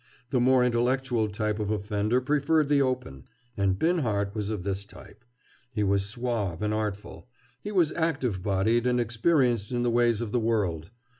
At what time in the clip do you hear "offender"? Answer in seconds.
1.69-2.19